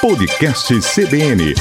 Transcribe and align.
Podcast 0.00 0.72
CBN. 0.80 1.54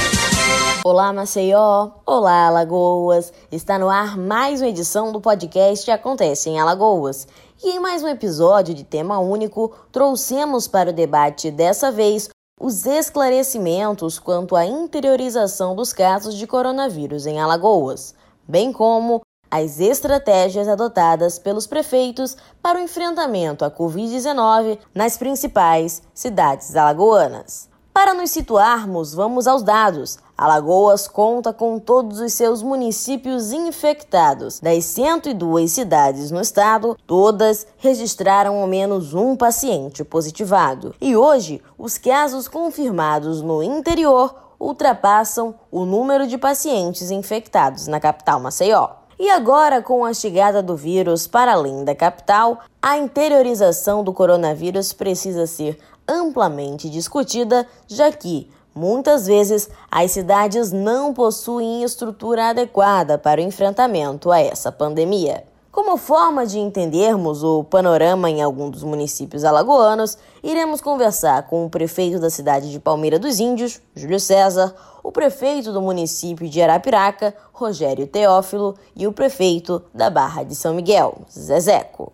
Olá, 0.86 1.12
Maceió. 1.12 1.90
Olá, 2.06 2.46
Alagoas. 2.46 3.34
Está 3.52 3.80
no 3.80 3.90
ar 3.90 4.16
mais 4.16 4.62
uma 4.62 4.68
edição 4.68 5.12
do 5.12 5.20
podcast 5.20 5.90
Acontece 5.90 6.48
em 6.48 6.60
Alagoas. 6.60 7.28
E 7.64 7.72
em 7.72 7.80
mais 7.80 8.04
um 8.04 8.08
episódio 8.08 8.76
de 8.76 8.84
tema 8.84 9.18
único, 9.18 9.76
trouxemos 9.92 10.68
para 10.68 10.92
o 10.92 10.94
debate 10.94 11.50
dessa 11.50 11.92
vez 11.92 12.30
os 12.62 12.86
esclarecimentos 12.86 14.20
quanto 14.20 14.56
à 14.56 14.68
interiorização 14.68 15.76
dos 15.76 15.92
casos 15.92 16.36
de 16.36 16.46
coronavírus 16.46 17.26
em 17.26 17.40
Alagoas, 17.40 18.14
bem 18.48 18.72
como 18.72 19.24
as 19.50 19.80
estratégias 19.80 20.68
adotadas 20.68 21.40
pelos 21.40 21.66
prefeitos 21.66 22.38
para 22.62 22.78
o 22.78 22.82
enfrentamento 22.84 23.66
à 23.66 23.72
Covid-19 23.72 24.78
nas 24.94 25.18
principais 25.18 26.04
cidades 26.14 26.76
alagoanas. 26.76 27.76
Para 27.98 28.14
nos 28.14 28.30
situarmos, 28.30 29.16
vamos 29.16 29.48
aos 29.48 29.64
dados. 29.64 30.20
Alagoas 30.38 31.08
conta 31.08 31.52
com 31.52 31.80
todos 31.80 32.20
os 32.20 32.32
seus 32.32 32.62
municípios 32.62 33.52
infectados. 33.52 34.60
Das 34.60 34.86
102 34.86 35.72
cidades 35.72 36.30
no 36.30 36.40
estado, 36.40 36.96
todas 37.08 37.66
registraram 37.80 38.62
ao 38.62 38.68
menos 38.68 39.16
um 39.16 39.36
paciente 39.36 40.04
positivado. 40.04 40.94
E 41.02 41.16
hoje, 41.16 41.60
os 41.76 41.98
casos 41.98 42.48
confirmados 42.48 43.42
no 43.42 43.64
interior 43.64 44.36
ultrapassam 44.60 45.56
o 45.72 45.84
número 45.84 46.28
de 46.28 46.38
pacientes 46.38 47.10
infectados 47.10 47.88
na 47.88 48.00
capital 48.00 48.40
Maceió. 48.40 48.90
E 49.20 49.28
agora, 49.32 49.82
com 49.82 50.06
a 50.06 50.14
chegada 50.14 50.62
do 50.62 50.76
vírus 50.76 51.26
para 51.26 51.54
além 51.54 51.84
da 51.84 51.96
capital, 51.96 52.60
a 52.80 52.96
interiorização 53.00 54.04
do 54.04 54.14
coronavírus 54.14 54.94
precisa 54.94 55.48
ser 55.48 55.80
amplamente 56.08 56.90
discutida, 56.90 57.68
já 57.88 58.12
que, 58.12 58.50
muitas 58.74 59.28
vezes, 59.28 59.70
as 59.92 60.12
cidades 60.12 60.72
não 60.72 61.14
possuem 61.14 61.84
estrutura 61.84 62.50
adequada 62.50 63.18
para 63.18 63.42
o 63.42 63.44
enfrentamento 63.44 64.32
a 64.32 64.40
essa 64.40 64.72
pandemia. 64.72 65.44
Como 65.78 65.96
forma 65.96 66.44
de 66.44 66.58
entendermos 66.58 67.44
o 67.44 67.64
panorama 67.64 68.32
em 68.32 68.42
algum 68.42 68.68
dos 68.68 68.82
municípios 68.82 69.44
alagoanos, 69.44 70.18
iremos 70.42 70.82
conversar 70.82 71.44
com 71.44 71.66
o 71.66 71.70
prefeito 71.70 72.20
da 72.20 72.32
cidade 72.32 72.72
de 72.72 72.80
Palmeira 72.80 73.20
dos 73.20 73.40
Índios, 73.40 73.80
Júlio 73.96 74.20
César, 74.20 74.74
o 75.04 75.12
prefeito 75.12 75.72
do 75.72 75.80
município 75.80 76.50
de 76.50 76.62
Arapiraca, 76.64 77.32
Rogério 77.54 78.08
Teófilo, 78.08 78.76
e 78.96 79.06
o 79.06 79.14
prefeito 79.14 79.84
da 79.94 80.10
Barra 80.10 80.42
de 80.42 80.56
São 80.56 80.74
Miguel, 80.74 81.20
Zezeco. 81.32 82.12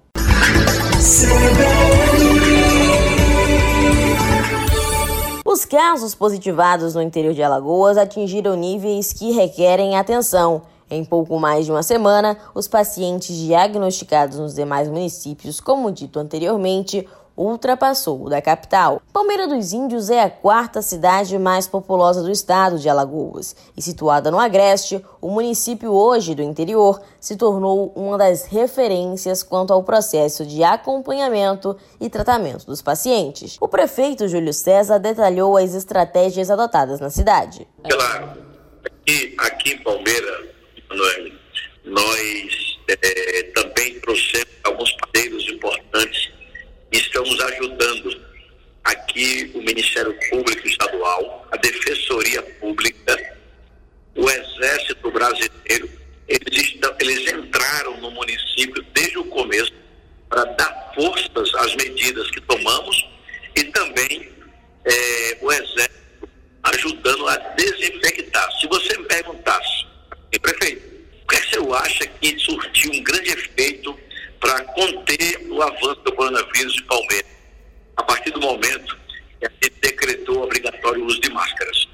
Os 5.53 5.65
casos 5.65 6.15
positivados 6.15 6.95
no 6.95 7.01
interior 7.03 7.31
de 7.31 7.43
Alagoas 7.43 7.95
atingiram 7.95 8.55
níveis 8.55 9.13
que 9.13 9.33
requerem 9.33 9.95
atenção. 9.95 10.63
Em 10.89 11.05
pouco 11.05 11.39
mais 11.39 11.67
de 11.67 11.71
uma 11.71 11.83
semana, 11.83 12.35
os 12.55 12.67
pacientes 12.67 13.35
diagnosticados 13.35 14.39
nos 14.39 14.55
demais 14.55 14.89
municípios, 14.89 15.59
como 15.59 15.91
dito 15.91 16.17
anteriormente, 16.17 17.07
ultrapassou 17.35 18.25
o 18.25 18.29
da 18.29 18.41
capital. 18.41 19.01
Palmeira 19.11 19.47
dos 19.47 19.73
Índios 19.73 20.09
é 20.09 20.21
a 20.21 20.29
quarta 20.29 20.81
cidade 20.81 21.37
mais 21.37 21.67
populosa 21.67 22.21
do 22.21 22.31
estado 22.31 22.77
de 22.77 22.87
Alagoas 22.89 23.55
e 23.75 23.81
situada 23.81 24.29
no 24.29 24.39
Agreste, 24.39 25.03
o 25.21 25.29
município 25.29 25.91
hoje 25.91 26.35
do 26.35 26.41
interior 26.41 27.01
se 27.19 27.35
tornou 27.35 27.91
uma 27.95 28.17
das 28.17 28.45
referências 28.45 29.43
quanto 29.43 29.73
ao 29.73 29.83
processo 29.83 30.45
de 30.45 30.63
acompanhamento 30.63 31.75
e 31.99 32.09
tratamento 32.09 32.65
dos 32.65 32.81
pacientes. 32.81 33.57
O 33.59 33.67
prefeito 33.67 34.27
Júlio 34.27 34.53
César 34.53 34.99
detalhou 34.99 35.57
as 35.57 35.73
estratégias 35.73 36.49
adotadas 36.49 36.99
na 36.99 37.09
cidade. 37.09 37.67
Claro, 37.89 38.37
aqui, 38.85 39.35
aqui 39.39 39.73
em 39.73 39.83
Palmeira 39.83 40.53
nós 41.85 42.79
é, 42.87 43.43
também 43.53 43.99
trouxemos 43.99 44.47
alguns 44.63 44.91
parceiros 44.93 45.47
importantes 45.49 46.31
estamos 46.97 47.39
ajudando 47.39 48.21
aqui 48.83 49.51
o 49.53 49.59
Ministério 49.59 50.17
Público 50.29 50.67
Estadual, 50.67 51.47
a 51.51 51.57
Defensoria 51.57 52.41
Pública, 52.59 53.37
o 54.15 54.29
Exército 54.29 55.11
Brasileiro. 55.11 55.89
Eles, 56.27 56.61
estão, 56.61 56.95
eles 56.99 57.31
entraram 57.31 57.97
no 57.97 58.11
município 58.11 58.83
desde 58.93 59.17
o 59.17 59.25
começo 59.25 59.73
para 60.29 60.45
dar 60.45 60.91
forças 60.95 61.53
às 61.55 61.75
medidas 61.75 62.29
que 62.31 62.41
tomamos 62.41 63.05
e 63.55 63.63
também 63.65 64.29
é, 64.85 65.37
o 65.41 65.51
Exército 65.51 66.29
ajudando 66.63 67.27
a 67.27 67.37
desinfectar. 67.37 68.51
Se 68.59 68.67
você 68.67 68.97
me 68.97 69.05
perguntasse 69.05 69.83
prefeito, 70.43 70.83
o 71.23 71.27
que 71.27 71.37
você 71.37 71.75
acha 71.75 72.07
que 72.07 72.37
surtiu 72.37 72.91
um 72.91 73.03
grande 73.03 73.31
efeito 73.31 73.97
para 74.39 74.61
conter 74.65 75.47
o 75.49 75.61
avanço 75.61 76.02
coronavírus 76.53 76.73
de 76.73 76.83
Palmeiras? 76.83 77.31
A 77.97 78.03
partir 78.03 78.31
do 78.31 78.39
momento 78.39 78.97
que 79.39 79.45
a 79.45 79.49
gente 79.49 79.79
decretou 79.81 80.37
o 80.37 80.43
obrigatório 80.43 81.05
uso 81.05 81.19
de 81.19 81.29
máscaras. 81.31 81.87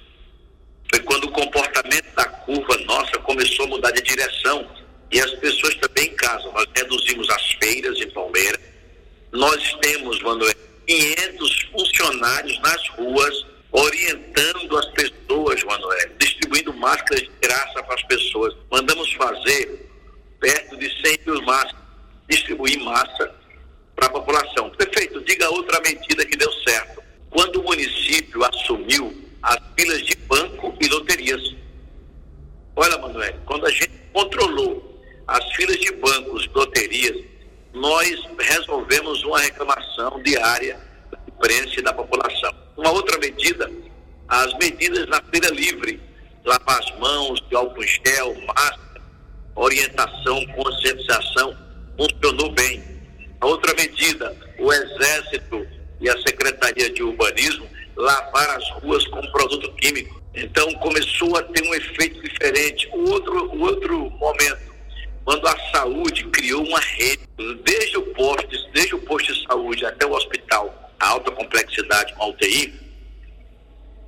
Foi 0.91 0.99
quando 1.03 1.25
o 1.25 1.31
comportamento 1.31 2.13
da 2.15 2.25
curva 2.25 2.77
nossa 2.79 3.17
começou 3.19 3.65
a 3.65 3.69
mudar 3.69 3.91
de 3.91 4.01
direção 4.01 4.69
e 5.11 5.19
as 5.19 5.31
pessoas 5.35 5.75
também 5.75 6.07
em 6.07 6.15
casa. 6.15 6.51
Nós 6.51 6.67
reduzimos 6.75 7.29
as 7.29 7.51
feiras 7.53 7.99
em 7.99 8.09
Palmeiras. 8.11 8.59
Nós 9.31 9.73
temos, 9.81 10.21
Manuel, 10.21 10.55
500 10.87 11.61
funcionários 11.71 12.59
nas 12.59 12.87
ruas 12.89 13.45
orientando 13.71 14.77
as 14.77 14.85
pessoas, 14.87 15.63
Manuel, 15.63 16.09
distribuindo 16.17 16.73
máscaras 16.73 17.21
de 17.21 17.31
graça 17.41 17.83
para 17.83 17.95
as 17.95 18.03
pessoas. 18.03 18.55
Mandamos 18.71 19.11
fazer 19.13 19.87
perto 20.39 20.77
de 20.77 20.89
100 21.05 21.19
mil 21.25 21.41
máscaras, 21.43 21.83
distribuir 22.27 22.79
massa 22.79 23.38
para 23.99 24.07
a 24.07 24.11
população. 24.11 24.69
Prefeito, 24.69 25.21
diga 25.25 25.49
outra 25.49 25.79
medida 25.81 26.25
que 26.25 26.37
deu 26.37 26.51
certo. 26.65 27.03
Quando 27.29 27.59
o 27.59 27.63
município 27.63 28.41
assumiu 28.45 29.13
as 29.43 29.59
filas 29.77 30.01
de 30.05 30.15
banco 30.15 30.73
e 30.79 30.87
loterias. 30.87 31.55
Olha, 32.77 32.97
Manuel, 32.97 33.35
quando 33.45 33.65
a 33.65 33.69
gente 33.69 33.91
controlou 34.13 35.03
as 35.27 35.53
filas 35.53 35.77
de 35.77 35.91
bancos 35.93 36.45
e 36.45 36.49
loterias, 36.57 37.25
nós 37.73 38.09
resolvemos 38.39 39.21
uma 39.23 39.39
reclamação 39.39 40.21
diária 40.23 40.79
da 41.11 41.19
imprensa 41.27 41.79
e 41.79 41.83
da 41.83 41.93
população. 41.93 42.53
Uma 42.77 42.91
outra 42.91 43.17
medida, 43.19 43.69
as 44.29 44.53
medidas 44.57 45.07
na 45.07 45.21
feira 45.23 45.49
livre, 45.49 46.01
lavar 46.45 46.79
as 46.79 46.99
mãos, 46.99 47.41
de 47.49 47.55
álcool 47.55 47.83
gel, 47.83 48.35
máscara, 48.47 49.01
orientação, 49.55 50.45
conscientização, 50.47 51.55
funcionou 51.97 52.51
bem. 52.53 52.98
A 53.41 53.47
outra 53.47 53.73
medida, 53.73 54.35
o 54.57 54.73
Exército 54.73 55.65
e 56.01 56.09
a 56.09 56.17
Secretaria 56.21 56.89
de 56.89 57.01
Urbanismo 57.01 57.69
lavar 57.95 58.49
as 58.57 58.69
ruas 58.81 59.05
com 59.07 59.21
produto 59.31 59.71
químico. 59.75 60.21
Então 60.33 60.73
começou 60.75 61.37
a 61.37 61.43
ter 61.43 61.63
um 61.63 61.73
efeito 61.73 62.21
diferente. 62.21 62.89
O 62.93 63.09
outro, 63.09 63.49
o 63.51 63.61
outro 63.61 64.09
momento, 64.11 64.73
quando 65.23 65.47
a 65.47 65.57
saúde 65.71 66.25
criou 66.25 66.65
uma 66.65 66.79
rede, 66.79 67.21
desde 67.63 67.97
o 67.97 68.13
posto, 68.13 68.71
desde 68.73 68.95
o 68.95 68.99
posto 68.99 69.33
de 69.33 69.47
saúde 69.47 69.85
até 69.85 70.05
o 70.05 70.11
hospital, 70.11 70.91
a 70.99 71.07
alta 71.07 71.31
complexidade 71.31 72.13
com 72.15 72.23
a 72.23 72.27
UTI, 72.27 72.73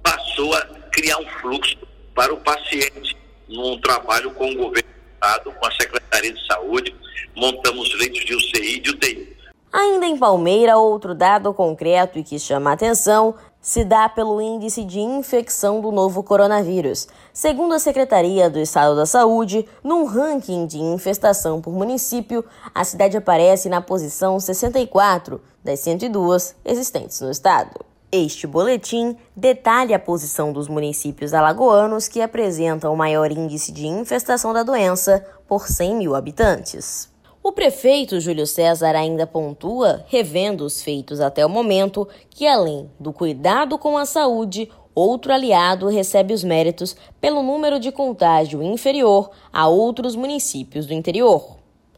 passou 0.03 0.53
a 0.55 0.61
criar 0.91 1.17
um 1.19 1.29
fluxo 1.39 1.77
para 2.13 2.33
o 2.33 2.37
paciente 2.37 3.15
num 3.47 3.79
trabalho 3.79 4.31
com 4.31 4.51
o 4.51 4.55
governo 4.55 4.90
estado, 5.21 5.51
com 5.51 5.67
a 5.67 5.71
Secretaria 5.71 6.33
de 6.33 6.47
Saúde, 6.47 6.95
montamos 7.35 7.93
leitos 7.99 8.25
de 8.25 8.33
UCI 8.33 8.77
e 8.77 8.79
de 8.79 8.89
UTI. 8.89 9.37
Ainda 9.71 10.05
em 10.05 10.17
Palmeira, 10.17 10.77
outro 10.77 11.13
dado 11.13 11.53
concreto 11.53 12.17
e 12.17 12.23
que 12.23 12.39
chama 12.39 12.71
a 12.71 12.73
atenção 12.73 13.35
se 13.61 13.85
dá 13.85 14.09
pelo 14.09 14.41
índice 14.41 14.83
de 14.83 14.99
infecção 14.99 15.79
do 15.79 15.91
novo 15.91 16.23
coronavírus. 16.23 17.07
Segundo 17.31 17.75
a 17.75 17.79
Secretaria 17.79 18.49
do 18.49 18.59
Estado 18.59 18.95
da 18.95 19.05
Saúde, 19.05 19.65
num 19.83 20.05
ranking 20.05 20.65
de 20.65 20.79
infestação 20.79 21.61
por 21.61 21.71
município, 21.71 22.43
a 22.73 22.83
cidade 22.83 23.15
aparece 23.15 23.69
na 23.69 23.79
posição 23.79 24.39
64 24.39 25.39
das 25.63 25.79
102 25.81 26.55
existentes 26.65 27.21
no 27.21 27.29
estado. 27.29 27.90
Este 28.13 28.45
boletim 28.45 29.15
detalha 29.33 29.95
a 29.95 29.99
posição 29.99 30.51
dos 30.51 30.67
municípios 30.67 31.33
alagoanos 31.33 32.09
que 32.09 32.21
apresentam 32.21 32.93
o 32.93 32.97
maior 32.97 33.31
índice 33.31 33.71
de 33.71 33.87
infestação 33.87 34.51
da 34.51 34.63
doença 34.63 35.25
por 35.47 35.65
100 35.65 35.95
mil 35.95 36.13
habitantes. 36.13 37.09
O 37.41 37.53
prefeito 37.53 38.19
Júlio 38.19 38.45
César 38.45 38.97
ainda 38.97 39.25
pontua, 39.25 40.03
revendo 40.09 40.65
os 40.65 40.81
feitos 40.81 41.21
até 41.21 41.45
o 41.45 41.49
momento, 41.49 42.05
que 42.29 42.45
além 42.45 42.91
do 42.99 43.13
cuidado 43.13 43.77
com 43.77 43.97
a 43.97 44.05
saúde, 44.05 44.69
outro 44.93 45.31
aliado 45.31 45.87
recebe 45.87 46.33
os 46.33 46.43
méritos 46.43 46.97
pelo 47.21 47.41
número 47.41 47.79
de 47.79 47.93
contágio 47.93 48.61
inferior 48.61 49.31
a 49.53 49.69
outros 49.69 50.17
municípios 50.17 50.85
do 50.85 50.93
interior. 50.93 51.55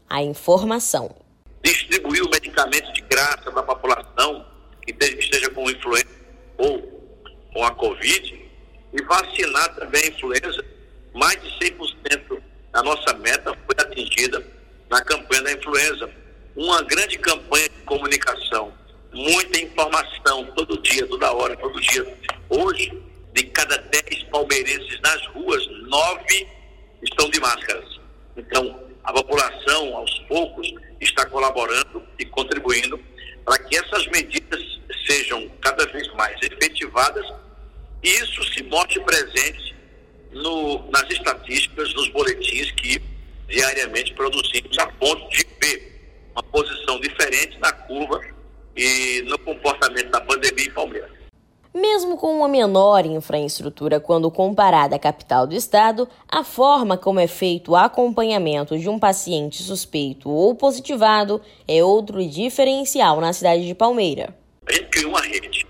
A 0.08 0.22
informação. 0.22 1.10
Distribuir 1.60 2.24
o 2.24 2.30
medicamento 2.30 2.92
de 2.92 3.00
graça 3.00 3.50
para 3.50 3.62
a 3.62 3.64
população 3.64 4.53
que 4.84 4.92
esteja 5.18 5.50
com 5.50 5.70
influenza 5.70 6.06
ou 6.58 6.82
com 7.52 7.64
a 7.64 7.70
Covid 7.72 8.44
e 8.92 9.02
vacinar 9.04 9.74
também 9.74 10.04
a 10.04 10.08
influenza. 10.08 10.64
Mais 11.14 11.40
de 11.42 11.48
100% 11.70 12.42
da 12.72 12.82
nossa 12.82 13.14
meta 13.14 13.56
foi 13.66 13.74
atingida 13.78 14.44
na 14.90 15.00
campanha 15.02 15.42
da 15.42 15.52
influenza. 15.52 16.10
Uma 16.56 16.82
grande 16.82 17.18
campanha 17.18 17.68
de 17.68 17.82
comunicação, 17.84 18.72
muita 19.12 19.60
informação, 19.60 20.44
todo 20.56 20.80
dia, 20.82 21.06
toda 21.06 21.32
hora, 21.32 21.56
todo 21.56 21.80
dia. 21.80 22.18
Hoje, 22.48 22.92
de 23.32 23.44
cada 23.46 23.76
10 23.78 24.24
palmeirenses 24.24 25.00
nas 25.00 25.26
ruas, 25.28 25.66
nove 25.88 26.48
estão 27.02 27.28
de 27.30 27.40
máscaras. 27.40 28.00
Então, 28.36 28.80
a 29.02 29.12
população, 29.12 29.96
aos 29.96 30.18
poucos, 30.20 30.72
está 31.00 31.26
colaborando 31.26 32.02
e 32.18 32.24
contribuindo 32.24 32.98
para 33.44 33.58
que 33.58 33.76
essas 33.76 34.06
medidas 34.08 34.62
sejam 35.06 35.48
cada 35.60 35.86
vez 35.86 36.08
mais 36.14 36.36
efetivadas 36.42 37.26
e 38.02 38.08
isso 38.08 38.42
se 38.52 38.62
mostre 38.64 39.00
presente 39.00 39.74
no, 40.32 40.90
nas 40.90 41.08
estatísticas, 41.10 41.94
nos 41.94 42.08
boletins 42.10 42.70
que 42.72 43.00
diariamente 43.48 44.12
produzimos, 44.14 44.78
a 44.78 44.86
ponto 44.86 45.28
de 45.30 45.46
ver 45.60 46.28
uma 46.32 46.42
posição 46.42 47.00
diferente 47.00 47.58
na 47.58 47.72
curva 47.72 48.20
e 48.76 49.22
no 49.26 49.38
comportamento 49.38 50.10
da 50.10 50.20
pandemia 50.20 50.66
em 50.66 50.70
Palmeiras. 50.70 51.23
Mesmo 51.76 52.16
com 52.16 52.36
uma 52.36 52.46
menor 52.46 53.04
infraestrutura 53.04 53.98
quando 53.98 54.30
comparada 54.30 54.94
à 54.94 54.98
capital 54.98 55.44
do 55.44 55.56
estado, 55.56 56.08
a 56.28 56.44
forma 56.44 56.96
como 56.96 57.18
é 57.18 57.26
feito 57.26 57.72
o 57.72 57.76
acompanhamento 57.76 58.78
de 58.78 58.88
um 58.88 58.96
paciente 58.96 59.60
suspeito 59.60 60.30
ou 60.30 60.54
positivado 60.54 61.42
é 61.66 61.82
outro 61.82 62.24
diferencial 62.24 63.20
na 63.20 63.32
cidade 63.32 63.66
de 63.66 63.74
Palmeira. 63.74 64.38
A 64.68 64.72
gente 64.72 64.86
criou 64.86 65.10
uma 65.10 65.20
rede. 65.20 65.66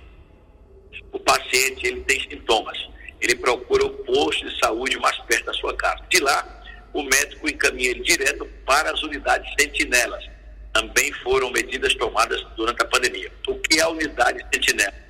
O 1.11 1.19
paciente 1.21 1.87
ele 1.87 2.03
tem 2.03 2.21
sintomas, 2.29 2.77
ele 3.19 3.37
procura 3.37 3.87
o 3.87 3.91
posto 4.05 4.47
de 4.47 4.59
saúde 4.59 4.99
mais 4.99 5.19
perto 5.21 5.47
da 5.47 5.55
sua 5.55 5.75
casa. 5.75 6.05
De 6.11 6.21
lá, 6.21 6.63
o 6.93 7.03
médico 7.03 7.49
encaminha 7.49 7.93
ele 7.93 8.03
direto 8.03 8.47
para 8.67 8.93
as 8.93 9.03
unidades 9.03 9.51
sentinelas. 9.59 10.23
Também 10.71 11.11
foram 11.23 11.51
medidas 11.51 11.95
tomadas 11.95 12.45
durante 12.59 12.83
a 12.83 12.85
pandemia. 12.85 13.33
O 13.49 13.55
que 13.55 13.79
é 13.79 13.83
a 13.83 13.89
unidade 13.89 14.45
sentinela? 14.53 15.04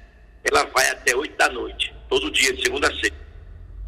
Ela 0.44 0.64
vai 0.66 0.88
até 0.90 1.16
8 1.16 1.36
da 1.36 1.48
noite, 1.48 1.94
todo 2.08 2.30
dia, 2.30 2.52
de 2.52 2.62
segunda 2.62 2.88
a 2.88 2.94
sexta. 2.94 3.24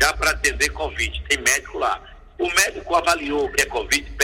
Já 0.00 0.12
para 0.14 0.30
atender 0.30 0.70
Covid, 0.70 1.22
tem 1.28 1.38
médico 1.38 1.78
lá. 1.78 2.02
O 2.38 2.48
médico 2.48 2.94
avaliou 2.94 3.50
que 3.52 3.62
é 3.62 3.66
Covid, 3.66 4.16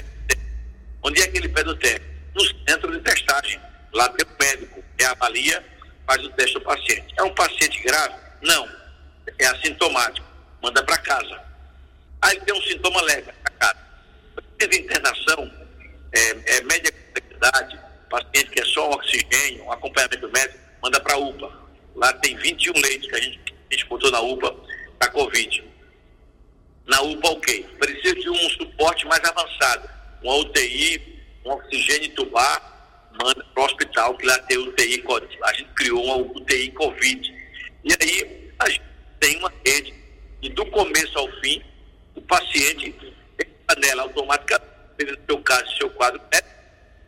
onde 1.02 1.20
é 1.20 1.28
que 1.28 1.38
ele 1.38 1.48
pede 1.48 1.70
o 1.70 1.76
teste? 1.76 2.02
No 2.34 2.42
centro 2.68 2.90
de 2.90 3.00
testagem. 3.00 3.60
Lá 3.92 4.08
tem 4.08 4.26
o 4.26 4.42
médico 4.42 4.82
que 4.96 5.04
avalia, 5.04 5.62
faz 6.06 6.24
o 6.24 6.30
teste 6.30 6.54
do 6.54 6.62
paciente. 6.62 7.14
É 7.18 7.22
um 7.22 7.34
paciente 7.34 7.82
grave? 7.82 8.14
Não. 8.40 8.66
É 9.38 9.46
assintomático. 9.46 10.26
Manda 10.62 10.82
para 10.82 10.96
casa. 10.98 11.40
Aí 12.22 12.40
tem 12.40 12.54
um 12.54 12.62
sintoma 12.62 13.02
leve 13.02 13.30
para 13.42 13.52
casa. 13.54 13.78
Teve 14.58 14.78
internação, 14.78 15.50
é, 16.12 16.56
é 16.56 16.62
média 16.62 16.92
complexidade, 16.92 17.78
paciente 18.08 18.50
que 18.50 18.60
é 18.60 18.64
só 18.64 18.90
oxigênio, 18.90 19.70
acompanhamento 19.70 20.30
médico, 20.30 20.58
manda 20.80 21.00
para 21.00 21.16
UPA 21.16 21.61
Lá 21.94 22.12
tem 22.14 22.36
21 22.36 22.72
leitos 22.80 23.08
que 23.08 23.16
a 23.16 23.20
gente, 23.20 23.86
botou 23.88 24.10
na 24.10 24.20
UPA 24.20 24.54
para 24.98 25.10
Covid. 25.10 25.64
Na 26.86 27.00
UPA, 27.02 27.28
ok. 27.30 27.66
Precisa 27.78 28.14
de 28.14 28.30
um 28.30 28.50
suporte 28.50 29.06
mais 29.06 29.22
avançado. 29.24 29.88
Uma 30.22 30.36
UTI, 30.36 31.22
um 31.44 31.50
oxigênio 31.50 32.14
tubar, 32.14 33.10
manda 33.22 33.44
para 33.44 33.62
o 33.62 33.66
hospital, 33.66 34.16
que 34.16 34.26
lá 34.26 34.38
tem 34.40 34.58
UTI. 34.58 35.04
A 35.42 35.52
gente 35.52 35.70
criou 35.74 36.04
uma 36.04 36.16
UTI 36.16 36.70
Covid. 36.72 37.34
E 37.84 37.92
aí 38.00 38.50
a 38.58 38.68
gente 38.68 38.82
tem 39.20 39.36
uma 39.38 39.52
rede 39.66 40.02
e 40.42 40.48
do 40.48 40.66
começo 40.66 41.16
ao 41.16 41.30
fim, 41.40 41.62
o 42.16 42.22
paciente 42.22 42.92
tem 43.36 43.46
panela 43.66 44.02
automática, 44.02 44.60
no 44.98 45.24
seu 45.24 45.40
caso, 45.42 45.76
seu 45.76 45.90
quadro, 45.90 46.20
né? 46.32 46.40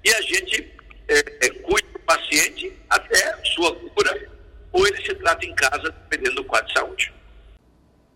e 0.04 0.14
a 0.14 0.22
gente 0.22 0.70
é, 1.08 1.46
é, 1.46 1.50
cuida 1.50 1.88
do 1.88 1.98
paciente 2.00 2.72
até 2.88 3.36
sua 3.54 3.74
cura 3.74 4.33
ou 4.74 4.86
ele 4.86 5.00
se 5.00 5.14
trata 5.14 5.46
em 5.46 5.54
casa, 5.54 5.94
dependendo 6.10 6.36
do 6.36 6.44
quadro 6.44 6.66
de 6.66 6.74
saúde. 6.74 7.14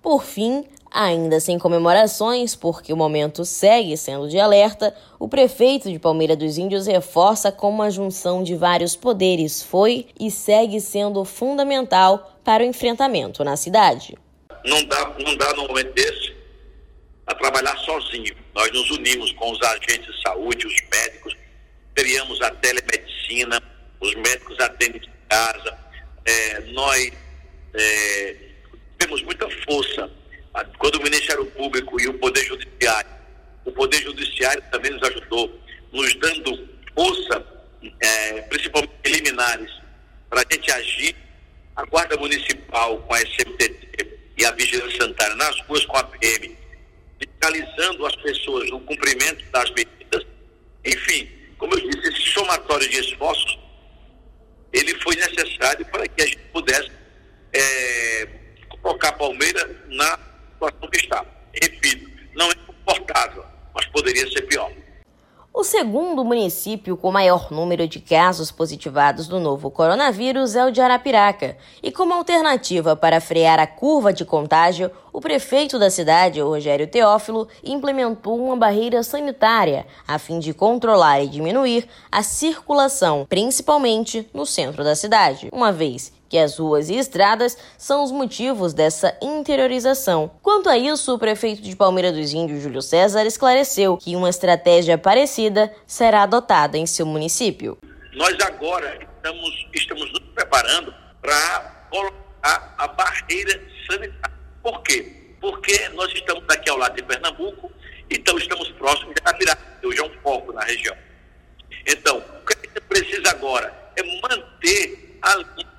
Por 0.03 0.25
fim, 0.25 0.65
ainda 0.91 1.39
sem 1.39 1.59
comemorações, 1.59 2.57
porque 2.57 2.93
o 2.93 2.97
momento 2.97 3.45
segue 3.45 3.97
sendo 3.97 4.29
de 4.29 4.39
alerta, 4.41 4.95
o 5.19 5.29
prefeito 5.29 5.91
de 5.91 5.99
Palmeira 5.99 6.37
dos 6.37 6.59
Índios 6.59 6.87
reforça 6.87 7.53
como 7.53 7.83
a 7.83 7.91
junção 7.91 8.43
de 8.43 8.57
vários 8.57 8.97
poderes 8.97 9.63
foi 9.63 10.09
e 10.19 10.31
segue 10.31 10.81
sendo 10.81 11.25
fundamental 11.25 12.37
para 12.45 12.63
o 12.63 12.67
enfrentamento 12.67 13.45
na 13.45 13.57
cidade. 13.57 14.17
Não 14.65 14.83
dá, 14.85 15.15
não 15.25 15.37
dá 15.37 15.53
no 15.55 15.69
momento 15.69 15.93
desse 15.95 16.37
a 17.27 17.35
trabalhar 17.35 17.77
sozinho. 17.79 18.35
Nós 18.55 18.73
nos 18.73 18.91
unimos 18.91 19.33
com 19.33 19.53
os 19.53 19.63
agentes 19.63 20.13
de 20.13 20.23
saúde, 20.23 20.67
os 20.67 20.75
médicos, 20.91 21.37
criamos 21.95 22.41
a 22.41 22.51
telemedicina, 22.51 23.63
os 24.01 24.15
médicos 24.15 24.59
atendem 24.59 25.01
de 25.01 25.11
casa, 25.29 25.79
é, 26.29 26.61
nós 26.73 27.11
é, 27.75 28.37
temos 28.99 29.23
muita 29.23 29.49
força 29.65 30.11
quando 30.79 30.97
o 30.97 31.03
Ministério 31.03 31.47
Público 31.47 32.01
e 32.01 32.09
o 32.09 32.15
Poder 32.15 32.45
Judiciário, 32.45 33.11
o 33.65 33.73
Poder 33.73 34.03
Judiciário 34.03 34.63
também 34.71 34.91
nos 34.91 35.03
ajudou, 35.05 35.59
nos 35.93 36.15
dando 36.17 36.69
força, 36.95 37.47
é, 38.01 38.43
principalmente 38.43 38.93
liminares, 39.07 39.71
para 40.29 40.41
a 40.41 40.53
gente 40.53 40.71
agir, 40.73 41.17
a 41.77 41.85
Guarda 41.85 42.17
Municipal 42.17 42.99
com 42.99 43.15
a 43.15 43.21
SMTT 43.21 44.19
e 44.37 44.45
a 44.45 44.51
Vigilância 44.53 44.99
Sanitária 44.99 45.37
nas 45.37 45.61
ruas 45.61 45.87
com 45.87 45.97
a 45.97 46.05
PM, 46.05 46.57
fiscalizando 47.19 48.05
as 48.05 48.17
pessoas 48.17 48.69
no 48.71 48.81
cumprimento 48.81 49.45
das 49.53 49.71
medidas. 49.71 50.27
Enfim, 50.85 51.31
como 51.57 51.75
eu 51.75 51.89
disse, 51.89 52.09
esse 52.09 52.33
somatório 52.33 52.89
de 52.89 52.99
esforços 52.99 53.58
ele 54.73 54.95
foi 55.01 55.17
necessário 55.17 55.85
para 55.87 56.07
que 56.09 56.23
a 56.23 56.27
gente 56.27 56.39
pudesse 56.53 56.91
é, 57.53 58.29
colocar 58.83 59.13
Palmeiras 59.13 59.69
na 59.89 60.19
situação 60.53 60.91
que 60.91 60.99
está. 60.99 61.25
Repito, 61.63 62.11
não 62.35 62.51
é 62.51 62.55
confortável, 62.55 63.45
mas 63.75 63.87
poderia 63.87 64.29
ser 64.31 64.43
pior. 64.43 64.71
O 65.59 65.65
segundo 65.65 66.25
município 66.25 66.97
com 66.97 67.11
maior 67.11 67.51
número 67.51 67.89
de 67.89 67.99
casos 67.99 68.49
positivados 68.49 69.27
do 69.27 69.41
novo 69.41 69.73
coronavírus 69.73 70.55
é 70.55 70.65
o 70.65 70.71
de 70.71 70.81
Arapiraca. 70.81 71.57
E 71.83 71.91
como 71.91 72.15
alternativa 72.15 72.95
para 72.95 73.21
frear 73.21 73.59
a 73.59 73.67
curva 73.67 74.13
de 74.13 74.25
contágio, 74.25 74.89
o 75.13 75.21
prefeito 75.21 75.77
da 75.77 75.91
cidade, 75.91 76.41
Rogério 76.41 76.87
Teófilo, 76.87 77.49
implementou 77.65 78.39
uma 78.39 78.57
barreira 78.57 79.03
sanitária 79.03 79.85
a 80.07 80.17
fim 80.17 80.39
de 80.39 80.55
controlar 80.55 81.25
e 81.25 81.27
diminuir 81.27 81.89
a 82.09 82.23
circulação, 82.23 83.27
principalmente 83.29 84.31
no 84.33 84.47
centro 84.47 84.85
da 84.85 84.95
cidade, 84.95 85.49
uma 85.53 85.73
vez 85.73 86.13
que 86.29 86.39
as 86.39 86.59
ruas 86.59 86.89
e 86.91 86.97
estradas 86.97 87.57
são 87.77 88.05
os 88.05 88.13
motivos 88.13 88.75
dessa 88.75 89.17
interiorização. 89.23 90.31
Quanto 90.43 90.69
a 90.69 90.77
isso, 90.77 91.15
o 91.15 91.19
prefeito 91.19 91.63
de 91.63 91.75
Palmeira 91.75 92.13
dos 92.13 92.33
Índios, 92.33 92.63
Júlio 92.63 92.83
César, 92.83 93.25
esclareceu 93.25 93.97
que 93.97 94.15
uma 94.15 94.29
estratégia 94.29 94.99
parecida 94.99 95.73
será 95.87 96.23
adotada 96.23 96.77
em 96.77 96.87
seu 96.87 97.07
município. 97.07 97.79
Nós 98.15 98.37
agora 98.41 98.99
estamos, 99.01 99.67
estamos 99.75 100.13
nos 100.13 100.23
preparando 100.35 100.95
para 101.21 101.87
colocar 101.91 102.75
a 102.77 102.89
barreira 102.89 103.61
sanitária. 103.87 104.37
Por 104.63 104.83
quê? 104.83 105.35
Porque 105.41 105.89
nós 105.91 106.13
estamos 106.13 106.45
aqui 106.49 106.69
ao 106.69 106.77
lado 106.77 106.97
de 106.97 107.03
Pernambuco, 107.03 107.71
então 108.11 108.37
estamos 108.39 108.69
próximos 108.73 109.15
de 109.15 109.21
Arapiraca, 109.25 109.63
que 109.81 109.87
hoje 109.87 110.01
é 110.01 110.05
um 110.05 110.11
foco 110.23 110.53
na 110.53 110.63
região. 110.63 110.97
Então, 111.87 112.19
o 112.19 112.47
que 112.47 112.55
a 112.55 112.67
gente 112.67 112.81
precisa 112.83 113.31
agora 113.31 113.73
é 113.97 114.03
manter 114.21 115.19
a 115.23 115.37
linha 115.37 115.78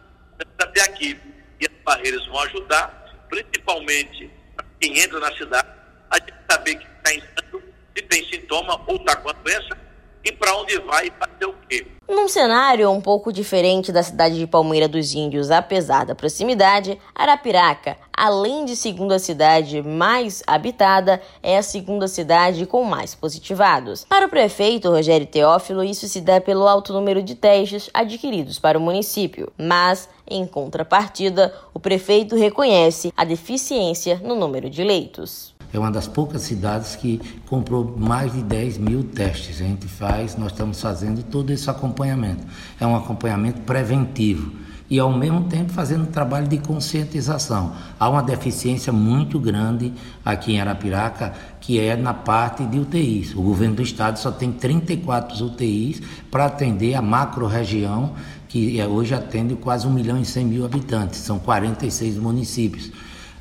até 0.69 0.81
aqui. 0.83 1.19
E 1.59 1.65
as 1.65 1.83
barreiras 1.83 2.25
vão 2.27 2.39
ajudar, 2.41 3.25
principalmente 3.29 4.31
quem 4.79 4.99
entra 4.99 5.19
na 5.19 5.31
cidade, 5.35 5.67
a 6.09 6.17
gente 6.17 6.33
saber 6.49 6.75
que 6.75 6.87
está 6.87 7.13
entrando, 7.13 7.63
se 7.95 8.01
tem 8.03 8.25
sintoma 8.29 8.81
ou 8.87 8.95
está 8.95 9.15
com 9.17 9.29
a 9.29 9.33
doença 9.33 9.77
e 10.23 10.31
para 10.31 10.55
onde 10.55 10.79
vai 10.81 11.07
e 11.07 11.11
fazer 11.11 11.45
o 11.45 11.55
quê. 11.67 11.85
Num 12.07 12.27
cenário 12.27 12.89
um 12.89 12.99
pouco 12.99 13.31
diferente 13.31 13.91
da 13.91 14.01
cidade 14.01 14.39
de 14.39 14.47
Palmeira 14.47 14.87
dos 14.87 15.13
Índios, 15.13 15.51
apesar 15.51 16.05
da 16.05 16.15
proximidade, 16.15 16.99
Arapiraca, 17.13 17.97
além 18.11 18.65
de 18.65 18.75
segunda 18.75 19.19
cidade 19.19 19.83
mais 19.83 20.41
habitada, 20.47 21.21
é 21.43 21.55
a 21.55 21.61
segunda 21.61 22.07
cidade 22.07 22.65
com 22.65 22.83
mais 22.83 23.13
positivados. 23.13 24.05
Para 24.05 24.25
o 24.25 24.29
prefeito 24.29 24.89
Rogério 24.89 25.27
Teófilo, 25.27 25.83
isso 25.83 26.07
se 26.07 26.19
dá 26.19 26.41
pelo 26.41 26.67
alto 26.67 26.93
número 26.93 27.21
de 27.21 27.35
testes 27.35 27.91
adquiridos 27.93 28.57
para 28.57 28.79
o 28.79 28.81
município, 28.81 29.53
mas 29.55 30.09
em 30.27 30.47
contrapartida, 30.47 31.53
o 31.73 31.79
prefeito 31.79 32.35
reconhece 32.35 33.13
a 33.15 33.23
deficiência 33.23 34.19
no 34.23 34.35
número 34.35 34.69
de 34.69 34.83
leitos. 34.83 35.58
É 35.71 35.77
uma 35.77 35.91
das 35.91 36.07
poucas 36.07 36.41
cidades 36.41 36.95
que 36.95 37.21
comprou 37.47 37.95
mais 37.97 38.33
de 38.33 38.41
10 38.41 38.77
mil 38.77 39.03
testes. 39.03 39.61
A 39.61 39.65
gente 39.65 39.87
faz, 39.87 40.35
nós 40.35 40.51
estamos 40.51 40.81
fazendo 40.81 41.23
todo 41.23 41.51
esse 41.51 41.69
acompanhamento. 41.69 42.43
É 42.79 42.87
um 42.87 42.95
acompanhamento 42.95 43.61
preventivo 43.61 44.51
e 44.89 44.97
ao 44.97 45.11
mesmo 45.13 45.43
tempo 45.43 45.71
fazendo 45.71 46.03
um 46.03 46.11
trabalho 46.11 46.47
de 46.47 46.57
conscientização. 46.57 47.73
Há 47.99 48.09
uma 48.09 48.23
deficiência 48.23 48.91
muito 48.91 49.39
grande 49.39 49.93
aqui 50.25 50.53
em 50.53 50.59
Arapiraca, 50.59 51.33
que 51.61 51.79
é 51.79 51.95
na 51.95 52.13
parte 52.13 52.65
de 52.65 52.79
UTIs. 52.79 53.35
O 53.35 53.41
governo 53.41 53.75
do 53.75 53.83
estado 53.83 54.17
só 54.17 54.31
tem 54.31 54.51
34 54.51 55.45
UTIs 55.45 56.01
para 56.31 56.45
atender 56.45 56.95
a 56.95 57.01
macro-região, 57.01 58.13
que 58.47 58.79
é, 58.79 58.87
hoje 58.87 59.13
atende 59.13 59.53
quase 59.55 59.85
1 59.85 59.93
milhão 59.93 60.19
e 60.19 60.25
100 60.25 60.45
mil 60.45 60.65
habitantes, 60.65 61.19
são 61.19 61.37
46 61.37 62.17
municípios. 62.17 62.91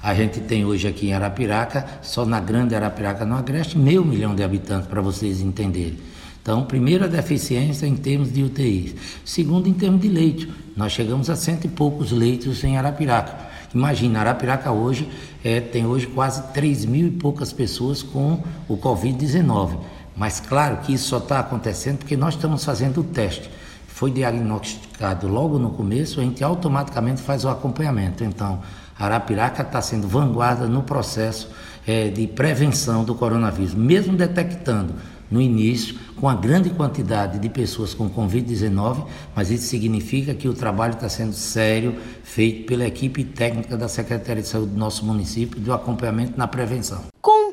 A 0.03 0.15
gente 0.15 0.41
tem 0.41 0.65
hoje 0.65 0.87
aqui 0.87 1.09
em 1.09 1.13
Arapiraca, 1.13 1.85
só 2.03 2.25
na 2.25 2.39
grande 2.39 2.75
Arapiraca, 2.75 3.25
no 3.25 3.35
Agreste, 3.35 3.77
meio 3.77 4.05
milhão 4.05 4.35
de 4.35 4.45
habitantes, 4.45 4.87
para 4.87 5.01
vocês 5.01 5.41
entenderem. 5.41 5.99
Então, 6.41 6.65
primeiro, 6.65 7.05
a 7.05 7.09
deficiência 7.09 7.85
em 7.85 7.97
termos 7.97 8.33
de 8.33 8.43
UTIs. 8.43 8.95
Segundo, 9.25 9.69
em 9.69 9.75
termos 9.75 10.01
de 10.01 10.09
leito. 10.09 10.49
Nós 10.77 10.93
chegamos 10.93 11.29
a 11.29 11.37
cento 11.37 11.67
e 11.67 11.69
poucos 11.69 12.13
leitos 12.13 12.63
em 12.63 12.79
Arapiraca. 12.79 13.49
Imagina, 13.75 14.21
Arapiraca 14.21 14.71
hoje 14.71 15.09
é, 15.45 15.61
tem 15.61 15.85
hoje 15.85 16.07
quase 16.07 16.43
3 16.55 16.87
mil 16.87 17.09
e 17.09 17.11
poucas 17.11 17.53
pessoas 17.53 18.03
com 18.03 18.43
o 18.69 18.79
Covid-19. 18.79 19.79
Mas 20.17 20.41
claro 20.41 20.79
que 20.79 20.95
isso 20.95 21.09
só 21.09 21.19
está 21.19 21.41
acontecendo 21.41 21.99
porque 21.99 22.17
nós 22.17 22.35
estamos 22.35 22.65
fazendo 22.65 23.01
o 23.01 23.05
teste. 23.05 23.51
Foi 23.87 24.11
diagnosticado 24.11 25.29
logo 25.29 25.59
no 25.59 25.71
começo, 25.71 26.21
a 26.21 26.23
gente 26.23 26.43
automaticamente 26.43 27.21
faz 27.21 27.45
o 27.45 27.49
acompanhamento. 27.49 28.25
Então, 28.25 28.63
Arapiraca 28.99 29.63
está 29.63 29.81
sendo 29.81 30.09
vanguarda 30.09 30.67
no 30.67 30.83
processo 30.83 31.51
é, 31.87 32.09
de 32.09 32.27
prevenção 32.27 33.05
do 33.05 33.15
coronavírus, 33.15 33.75
mesmo 33.75 34.17
detectando 34.17 34.95
no 35.31 35.41
início, 35.41 35.95
com 36.17 36.29
a 36.29 36.35
grande 36.35 36.71
quantidade 36.71 37.39
de 37.39 37.49
pessoas 37.49 37.95
com 37.95 38.09
Covid-19, 38.09 39.05
mas 39.35 39.51
isso 39.51 39.67
significa 39.67 40.35
que 40.35 40.49
o 40.49 40.55
trabalho 40.55 40.95
está 40.95 41.09
sendo 41.09 41.33
sério, 41.33 41.95
feito 42.25 42.67
pela 42.67 42.87
equipe 42.87 43.23
técnica 43.25 43.77
da 43.77 43.89
Secretaria 43.89 44.43
de 44.43 44.49
Saúde 44.49 44.73
do 44.73 44.79
nosso 44.79 45.05
município, 45.05 45.61
do 45.61 45.73
acompanhamento 45.73 46.37
na 46.37 46.49
prevenção. 46.49 47.05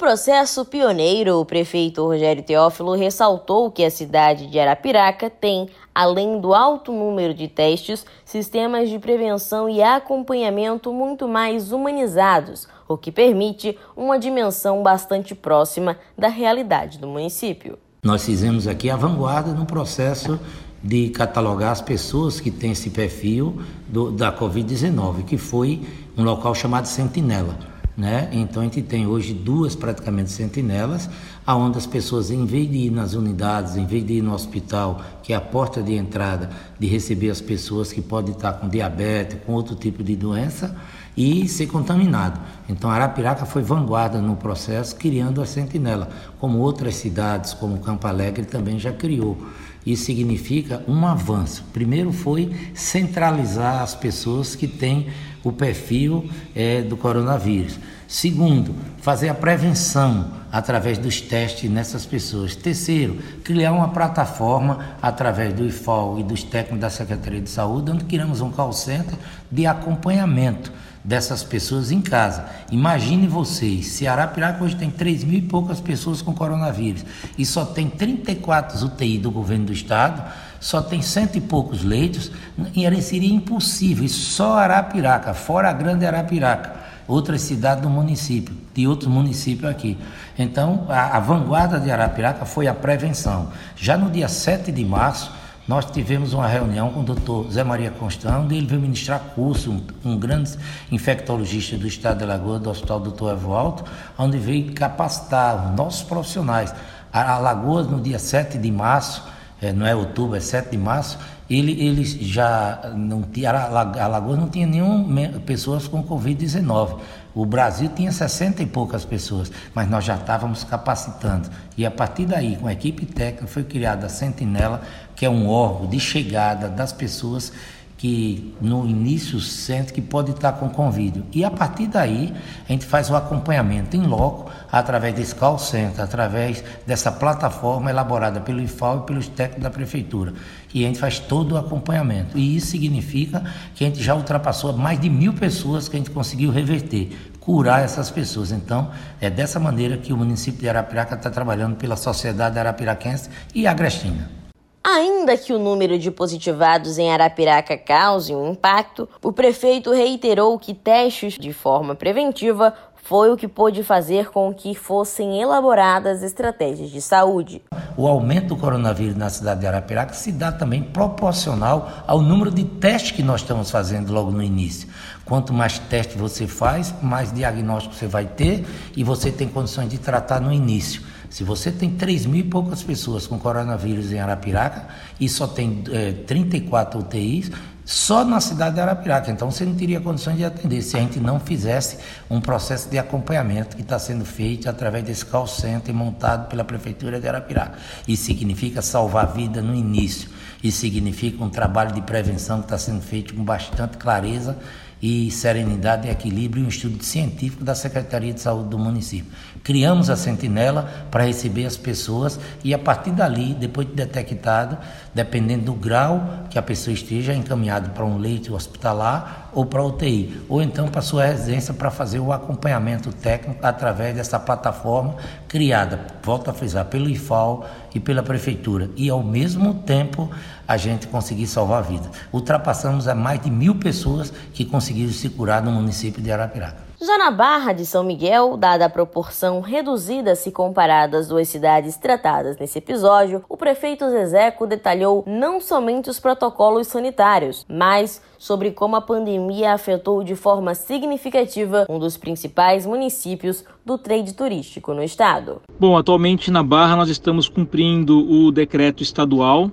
Processo 0.05 0.63
pioneiro, 0.63 1.39
o 1.39 1.45
prefeito 1.45 2.05
Rogério 2.05 2.43
Teófilo 2.43 2.93
ressaltou 2.93 3.71
que 3.71 3.83
a 3.83 3.89
cidade 3.89 4.45
de 4.45 4.59
Arapiraca 4.59 5.31
tem, 5.31 5.67
além 5.95 6.39
do 6.39 6.53
alto 6.53 6.91
número 6.91 7.33
de 7.33 7.47
testes, 7.47 8.05
sistemas 8.23 8.87
de 8.87 8.99
prevenção 8.99 9.67
e 9.67 9.81
acompanhamento 9.81 10.93
muito 10.93 11.27
mais 11.27 11.71
humanizados, 11.71 12.67
o 12.87 12.95
que 12.95 13.11
permite 13.11 13.79
uma 13.97 14.19
dimensão 14.19 14.83
bastante 14.83 15.33
próxima 15.33 15.97
da 16.15 16.27
realidade 16.27 16.99
do 16.99 17.07
município. 17.07 17.75
Nós 18.03 18.23
fizemos 18.23 18.67
aqui 18.67 18.91
a 18.91 18.95
vanguarda 18.95 19.53
no 19.53 19.65
processo 19.65 20.39
de 20.83 21.09
catalogar 21.09 21.71
as 21.71 21.81
pessoas 21.81 22.39
que 22.39 22.51
têm 22.51 22.73
esse 22.73 22.91
perfil 22.91 23.59
do, 23.87 24.11
da 24.11 24.31
Covid-19, 24.31 25.25
que 25.25 25.35
foi 25.35 25.81
um 26.15 26.23
local 26.23 26.53
chamado 26.53 26.85
Sentinela. 26.85 27.73
Né? 27.97 28.27
Então 28.33 28.61
a 28.61 28.65
gente 28.65 28.81
tem 28.81 29.07
hoje 29.07 29.33
duas 29.33 29.73
praticamente 29.73 30.29
sentinelas, 30.29 31.09
aonde 31.47 31.77
as 31.77 31.85
pessoas, 31.85 32.29
em 32.29 32.45
vez 32.45 32.69
de 32.69 32.77
ir 32.77 32.91
nas 32.91 33.13
unidades, 33.13 33.77
em 33.77 33.85
vez 33.85 34.05
de 34.05 34.15
ir 34.15 34.21
no 34.21 34.33
hospital, 34.33 35.01
que 35.23 35.31
é 35.31 35.35
a 35.35 35.41
porta 35.41 35.81
de 35.81 35.93
entrada, 35.93 36.49
de 36.77 36.87
receber 36.87 37.29
as 37.29 37.39
pessoas 37.39 37.93
que 37.93 38.01
podem 38.01 38.33
estar 38.33 38.51
com 38.53 38.67
diabetes, 38.67 39.37
com 39.45 39.53
outro 39.53 39.75
tipo 39.75 40.03
de 40.03 40.13
doença, 40.13 40.75
e 41.15 41.47
ser 41.47 41.67
contaminado. 41.67 42.37
Então 42.67 42.89
Arapiraca 42.89 43.45
foi 43.45 43.61
vanguarda 43.61 44.19
no 44.19 44.35
processo, 44.35 44.95
criando 44.97 45.41
a 45.41 45.45
sentinela, 45.45 46.09
como 46.37 46.59
outras 46.59 46.95
cidades, 46.95 47.53
como 47.53 47.79
Campo 47.79 48.05
Alegre 48.07 48.43
também 48.43 48.77
já 48.77 48.91
criou. 48.91 49.37
Isso 49.85 50.05
significa 50.05 50.83
um 50.87 51.05
avanço. 51.05 51.63
Primeiro 51.71 52.11
foi 52.11 52.51
centralizar 52.73 53.83
as 53.83 53.93
pessoas 53.93 54.55
que 54.55 54.67
têm 54.67 55.07
o 55.43 55.51
perfil 55.51 56.27
é, 56.55 56.81
do 56.81 56.97
coronavírus. 56.97 57.77
Segundo, 58.07 58.73
fazer 59.01 59.29
a 59.29 59.33
prevenção 59.33 60.31
através 60.51 60.97
dos 60.97 61.21
testes 61.21 61.69
nessas 61.69 62.05
pessoas. 62.05 62.55
Terceiro, 62.55 63.17
criar 63.43 63.73
uma 63.73 63.89
plataforma 63.89 64.95
através 65.01 65.53
do 65.53 65.65
IFOL 65.65 66.19
e 66.19 66.23
dos 66.23 66.43
técnicos 66.43 66.79
da 66.79 66.89
Secretaria 66.89 67.41
de 67.41 67.49
Saúde, 67.49 67.91
onde 67.91 68.05
criamos 68.05 68.41
um 68.41 68.51
call 68.51 68.73
center 68.73 69.17
de 69.51 69.67
acompanhamento 69.67 70.71
dessas 71.05 71.43
pessoas 71.43 71.91
em 71.91 72.01
casa. 72.01 72.45
Imagine 72.71 73.27
vocês, 73.27 73.85
se 73.87 74.07
Arapiraca 74.07 74.63
hoje 74.63 74.75
tem 74.75 74.89
3 74.89 75.23
mil 75.23 75.37
e 75.37 75.41
poucas 75.41 75.79
pessoas 75.79 76.19
com 76.19 76.33
coronavírus 76.33 77.05
e 77.37 77.45
só 77.45 77.63
tem 77.63 77.87
34 77.87 78.83
UTI 78.83 79.19
do 79.19 79.29
governo 79.29 79.65
do 79.65 79.73
estado, 79.73 80.23
só 80.59 80.81
tem 80.81 81.03
cento 81.03 81.37
e 81.37 81.41
poucos 81.41 81.83
leitos, 81.83 82.31
e 82.75 83.01
seria 83.01 83.31
impossível, 83.31 84.03
e 84.03 84.09
só 84.09 84.57
Arapiraca, 84.57 85.35
fora 85.35 85.69
a 85.69 85.73
grande 85.73 86.07
Arapiraca, 86.07 86.73
outras 87.07 87.41
cidades 87.41 87.83
do 87.83 87.89
município, 87.89 88.55
de 88.73 88.87
outros 88.87 89.07
municípios 89.07 89.69
aqui. 89.69 89.95
Então, 90.39 90.87
a, 90.89 91.17
a 91.17 91.19
vanguarda 91.19 91.79
de 91.79 91.91
Arapiraca 91.91 92.45
foi 92.45 92.67
a 92.67 92.73
prevenção. 92.73 93.51
Já 93.75 93.95
no 93.95 94.09
dia 94.09 94.27
7 94.27 94.71
de 94.71 94.83
março, 94.83 95.31
nós 95.67 95.85
tivemos 95.85 96.33
uma 96.33 96.47
reunião 96.47 96.91
com 96.91 96.99
o 96.99 97.03
doutor 97.03 97.51
Zé 97.51 97.63
Maria 97.63 97.89
Constão, 97.89 98.43
onde 98.43 98.55
ele 98.55 98.67
veio 98.67 98.79
ministrar 98.79 99.19
curso, 99.33 99.71
um, 99.71 100.11
um 100.11 100.17
grande 100.17 100.55
infectologista 100.91 101.75
do 101.75 101.87
estado 101.87 102.19
de 102.19 102.23
Alagoas, 102.23 102.61
do 102.61 102.69
Hospital 102.69 102.99
Doutor 102.99 103.33
Evaldo, 103.33 103.83
onde 104.17 104.37
veio 104.37 104.73
capacitar 104.73 105.69
os 105.69 105.75
nossos 105.75 106.03
profissionais. 106.03 106.73
A 107.11 107.33
Alagoas, 107.33 107.87
no 107.87 107.99
dia 107.99 108.19
7 108.19 108.59
de 108.59 108.71
março, 108.71 109.23
é, 109.59 109.73
não 109.73 109.87
é 109.87 109.95
outubro, 109.95 110.35
é 110.35 110.39
7 110.39 110.69
de 110.69 110.77
março, 110.77 111.17
ele, 111.49 111.71
eles 111.83 112.11
já 112.11 112.91
não 112.95 113.23
tinha, 113.23 113.51
a 113.51 114.03
Alagoas 114.03 114.37
não 114.37 114.49
tinha 114.49 114.67
nenhuma 114.67 115.39
pessoas 115.45 115.87
com 115.87 116.03
Covid-19. 116.03 116.99
O 117.35 117.45
Brasil 117.45 117.89
tinha 117.93 118.13
60 118.13 118.63
e 118.63 118.65
poucas 118.65 119.03
pessoas, 119.03 119.51
mas 119.73 119.89
nós 119.89 120.05
já 120.05 120.15
estávamos 120.15 120.63
capacitando. 120.63 121.49
E 121.77 121.85
a 121.85 121.91
partir 121.91 122.25
daí, 122.25 122.55
com 122.55 122.65
a 122.65 122.71
equipe 122.71 123.05
técnica, 123.05 123.45
foi 123.45 123.65
criada 123.65 124.05
a 124.05 124.09
Sentinela, 124.09 124.81
que 125.13 125.25
é 125.25 125.29
um 125.29 125.49
órgão 125.49 125.85
de 125.85 125.99
chegada 125.99 126.69
das 126.69 126.93
pessoas 126.93 127.51
que 127.97 128.53
no 128.59 128.85
início 128.85 129.39
sente 129.39 129.93
que 129.93 130.01
pode 130.01 130.31
estar 130.31 130.53
com 130.53 130.69
convívio. 130.69 131.25
E 131.31 131.45
a 131.45 131.51
partir 131.51 131.87
daí, 131.87 132.33
a 132.67 132.71
gente 132.71 132.85
faz 132.85 133.09
o 133.09 133.15
acompanhamento 133.15 133.95
em 133.95 134.01
loco, 134.01 134.51
através 134.69 135.15
desse 135.15 135.33
call 135.33 135.57
center, 135.57 136.03
através 136.03 136.63
dessa 136.85 137.11
plataforma 137.11 137.89
elaborada 137.89 138.41
pelo 138.41 138.61
IFAO 138.61 138.99
e 138.99 139.05
pelos 139.07 139.27
técnicos 139.27 139.63
da 139.63 139.69
prefeitura. 139.69 140.33
E 140.73 140.83
a 140.83 140.87
gente 140.87 140.99
faz 140.99 141.19
todo 141.19 141.53
o 141.53 141.57
acompanhamento. 141.57 142.37
E 142.37 142.57
isso 142.57 142.67
significa 142.67 143.43
que 143.73 143.85
a 143.85 143.87
gente 143.87 144.03
já 144.03 144.13
ultrapassou 144.13 144.75
mais 144.77 144.99
de 144.99 145.09
mil 145.09 145.33
pessoas 145.33 145.87
que 145.87 145.95
a 145.95 145.99
gente 145.99 146.11
conseguiu 146.11 146.51
reverter, 146.51 147.31
curar 147.39 147.83
essas 147.83 148.11
pessoas. 148.11 148.51
Então, 148.51 148.91
é 149.21 149.29
dessa 149.29 149.59
maneira 149.59 149.97
que 149.97 150.11
o 150.11 150.17
município 150.17 150.59
de 150.59 150.67
Arapiraca 150.67 151.15
está 151.15 151.29
trabalhando 151.29 151.77
pela 151.77 151.95
sociedade 151.95 152.59
arapiraquense 152.59 153.29
e 153.53 153.65
agrestina. 153.65 154.44
Ainda 154.87 155.35
que 155.35 155.51
o 155.51 155.57
número 155.57 155.97
de 155.97 156.11
positivados 156.11 156.99
em 156.99 157.11
Arapiraca 157.11 157.75
cause 157.75 158.35
um 158.35 158.51
impacto, 158.51 159.09
o 159.19 159.33
prefeito 159.33 159.91
reiterou 159.91 160.59
que 160.59 160.75
testes 160.75 161.39
de 161.39 161.51
forma 161.51 161.95
preventiva 161.95 162.71
foi 162.95 163.31
o 163.31 163.37
que 163.37 163.47
pôde 163.47 163.83
fazer 163.83 164.29
com 164.29 164.53
que 164.53 164.75
fossem 164.75 165.41
elaboradas 165.41 166.21
estratégias 166.21 166.91
de 166.91 167.01
saúde. 167.01 167.63
O 167.97 168.07
aumento 168.07 168.49
do 168.49 168.57
coronavírus 168.57 169.15
na 169.15 169.27
cidade 169.27 169.61
de 169.61 169.67
Arapiraca 169.67 170.13
se 170.13 170.31
dá 170.31 170.51
também 170.51 170.83
proporcional 170.83 171.89
ao 172.05 172.21
número 172.21 172.51
de 172.51 172.63
testes 172.63 173.09
que 173.09 173.23
nós 173.23 173.41
estamos 173.41 173.71
fazendo 173.71 174.13
logo 174.13 174.29
no 174.29 174.43
início. 174.43 174.87
Quanto 175.25 175.51
mais 175.51 175.79
testes 175.79 176.15
você 176.15 176.45
faz, 176.45 176.93
mais 177.01 177.33
diagnóstico 177.33 177.95
você 177.95 178.05
vai 178.05 178.25
ter 178.25 178.63
e 178.95 179.03
você 179.03 179.31
tem 179.31 179.47
condições 179.47 179.89
de 179.89 179.97
tratar 179.97 180.39
no 180.39 180.53
início. 180.53 181.01
Se 181.35 181.43
você 181.43 181.69
tem 181.69 181.89
3 181.89 182.27
mil 182.27 182.39
e 182.39 182.43
poucas 182.43 182.81
pessoas 182.81 183.27
com 183.27 183.37
coronavírus 183.37 184.09
em 184.09 184.19
Arapiraca 184.19 184.87
e 185.19 185.27
só 185.27 185.45
tem 185.45 185.83
é, 185.91 186.13
34 186.13 186.97
UTIs, 186.97 187.51
só 187.83 188.23
na 188.23 188.39
cidade 188.39 188.75
de 188.75 188.81
Arapiraca. 188.81 189.29
Então 189.29 189.51
você 189.51 189.65
não 189.65 189.75
teria 189.75 189.99
condições 189.99 190.37
de 190.37 190.45
atender 190.45 190.81
se 190.81 190.95
a 190.95 191.01
gente 191.01 191.19
não 191.19 191.37
fizesse 191.37 191.97
um 192.29 192.39
processo 192.39 192.89
de 192.89 192.97
acompanhamento 192.97 193.75
que 193.75 193.81
está 193.81 193.99
sendo 193.99 194.23
feito 194.23 194.69
através 194.69 195.03
desse 195.03 195.25
call 195.25 195.45
center 195.45 195.93
montado 195.93 196.47
pela 196.47 196.63
Prefeitura 196.63 197.19
de 197.19 197.27
Arapiraca. 197.27 197.79
Isso 198.07 198.23
significa 198.23 198.81
salvar 198.81 199.25
a 199.25 199.27
vida 199.27 199.61
no 199.61 199.75
início. 199.75 200.29
Isso 200.63 200.79
significa 200.79 201.43
um 201.43 201.49
trabalho 201.49 201.91
de 201.91 201.99
prevenção 201.99 202.59
que 202.59 202.67
está 202.67 202.77
sendo 202.77 203.01
feito 203.01 203.33
com 203.33 203.43
bastante 203.43 203.97
clareza 203.97 204.57
e 205.05 205.29
serenidade 205.29 206.07
e 206.07 206.11
equilíbrio 206.11 206.65
um 206.65 206.67
estudo 206.67 207.03
científico 207.03 207.63
da 207.63 207.75
Secretaria 207.75 208.33
de 208.33 208.41
Saúde 208.41 208.69
do 208.69 208.79
município. 208.79 209.31
Criamos 209.63 210.09
a 210.09 210.15
sentinela 210.15 211.07
para 211.11 211.25
receber 211.25 211.67
as 211.67 211.77
pessoas 211.77 212.39
e 212.63 212.73
a 212.73 212.79
partir 212.79 213.11
dali, 213.11 213.53
depois 213.53 213.87
de 213.87 213.93
detectado, 213.93 214.75
dependendo 215.13 215.65
do 215.65 215.73
grau 215.73 216.47
que 216.49 216.57
a 216.57 216.61
pessoa 216.61 216.91
esteja 216.91 217.35
encaminhado 217.35 217.91
para 217.91 218.03
um 218.03 218.17
leito 218.17 218.55
hospitalar 218.55 219.51
ou 219.53 219.63
para 219.63 219.83
UTI, 219.83 220.41
ou 220.49 220.59
então 220.59 220.87
para 220.87 221.03
sua 221.03 221.25
residência 221.25 221.73
para 221.73 221.91
fazer 221.91 222.19
o 222.19 222.33
acompanhamento 222.33 223.11
técnico 223.13 223.65
através 223.65 224.15
dessa 224.15 224.39
plataforma 224.39 225.15
criada, 225.47 226.01
volto 226.23 226.49
a 226.49 226.53
frisar, 226.53 226.85
pelo 226.85 227.07
IFAL 227.07 227.69
e 227.93 227.99
pela 227.99 228.23
Prefeitura. 228.23 228.89
E 228.97 229.09
ao 229.09 229.23
mesmo 229.23 229.75
tempo 229.75 230.29
a 230.67 230.77
gente 230.77 231.07
conseguir 231.07 231.47
salvar 231.47 231.83
vidas. 231.83 232.09
Ultrapassamos 232.31 233.07
a 233.07 233.15
mais 233.15 233.41
de 233.41 233.49
mil 233.49 233.75
pessoas 233.75 234.31
que 234.53 234.65
conseguiram 234.65 235.11
se 235.11 235.29
curar 235.29 235.63
no 235.63 235.71
município 235.71 236.21
de 236.21 236.31
Arapiraca. 236.31 236.85
Já 237.01 237.17
na 237.17 237.29
Barra 237.29 237.73
de 237.73 237.85
São 237.85 238.05
Miguel, 238.05 238.55
dada 238.55 238.85
a 238.85 238.89
proporção 238.89 239.59
reduzida 239.59 240.33
se 240.33 240.49
comparada 240.49 241.17
às 241.17 241.27
duas 241.27 241.49
cidades 241.49 241.97
tratadas 241.97 242.57
nesse 242.57 242.77
episódio, 242.77 243.43
o 243.49 243.57
prefeito 243.57 244.09
Zezeco 244.09 244.65
detalhou 244.65 245.23
não 245.27 245.59
somente 245.59 246.09
os 246.09 246.21
protocolos 246.21 246.87
sanitários, 246.87 247.65
mas 247.69 248.21
sobre 248.37 248.71
como 248.71 248.95
a 248.95 249.01
pandemia 249.01 249.73
afetou 249.73 250.23
de 250.23 250.35
forma 250.35 250.73
significativa 250.73 251.85
um 251.89 251.99
dos 251.99 252.15
principais 252.15 252.85
municípios 252.85 253.65
do 253.85 253.97
trade 253.97 254.33
turístico 254.33 254.93
no 254.93 255.03
estado. 255.03 255.61
Bom, 255.77 255.97
atualmente 255.97 256.49
na 256.49 256.63
Barra 256.63 256.95
nós 256.95 257.09
estamos 257.09 257.49
cumprindo 257.49 258.17
o 258.17 258.51
decreto 258.51 259.03
estadual 259.03 259.69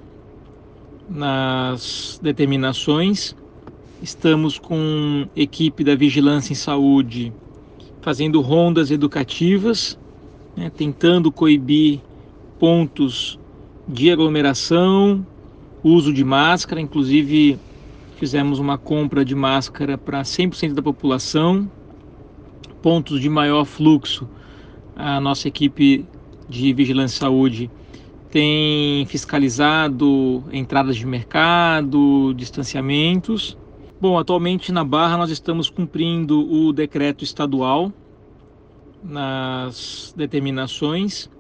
nas 1.14 2.18
determinações 2.22 3.36
Estamos 4.02 4.58
com 4.58 5.28
equipe 5.36 5.84
da 5.84 5.94
Vigilância 5.94 6.52
em 6.52 6.56
Saúde 6.56 7.32
fazendo 8.00 8.40
rondas 8.40 8.90
educativas, 8.90 9.96
né, 10.56 10.72
tentando 10.76 11.30
coibir 11.30 12.00
pontos 12.58 13.38
de 13.86 14.10
aglomeração, 14.10 15.24
uso 15.84 16.12
de 16.12 16.24
máscara, 16.24 16.80
inclusive 16.80 17.56
fizemos 18.16 18.58
uma 18.58 18.76
compra 18.76 19.24
de 19.24 19.36
máscara 19.36 19.96
para 19.96 20.22
100% 20.22 20.74
da 20.74 20.82
população, 20.82 21.70
pontos 22.82 23.20
de 23.20 23.28
maior 23.28 23.64
fluxo. 23.64 24.28
A 24.96 25.20
nossa 25.20 25.46
equipe 25.46 26.04
de 26.48 26.72
vigilância 26.72 27.14
e 27.14 27.20
saúde 27.20 27.70
tem 28.32 29.06
fiscalizado 29.06 30.42
entradas 30.52 30.96
de 30.96 31.06
mercado, 31.06 32.34
distanciamentos 32.34 33.56
Bom, 34.02 34.18
atualmente 34.18 34.72
na 34.72 34.82
Barra 34.82 35.16
nós 35.16 35.30
estamos 35.30 35.70
cumprindo 35.70 36.52
o 36.52 36.72
decreto 36.72 37.22
estadual 37.22 37.92
nas 39.00 40.12
determinações. 40.16 41.30